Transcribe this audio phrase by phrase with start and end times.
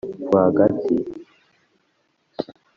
[0.27, 0.95] r wagati,